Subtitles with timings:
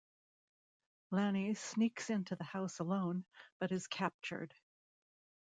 [1.11, 3.23] Lannie sneaks into the house alone,
[3.59, 4.55] but is captured.